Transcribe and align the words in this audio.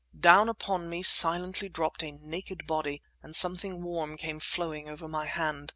Down 0.19 0.49
upon 0.49 0.89
me 0.89 1.03
silently 1.03 1.69
dropped 1.69 2.01
a 2.01 2.09
naked 2.11 2.65
body, 2.65 3.03
and 3.21 3.35
something 3.35 3.83
warm 3.83 4.17
came 4.17 4.39
flowing 4.39 4.89
over 4.89 5.07
my 5.07 5.27
hand. 5.27 5.69